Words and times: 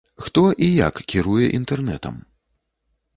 Хто 0.27 0.43
і 0.67 0.69
як 0.77 0.95
кіруе 1.13 1.49
інтэрнэтам? 1.59 2.17